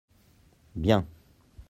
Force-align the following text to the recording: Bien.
Bien. 0.73 1.05